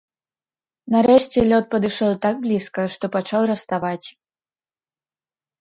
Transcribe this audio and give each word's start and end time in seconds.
Нарэшце 0.93 1.43
лёд 1.51 1.65
падышоў 1.75 2.11
так 2.25 2.35
блізка, 2.45 2.81
што 2.97 3.05
пачаў 3.17 3.41
раставаць. 3.53 4.07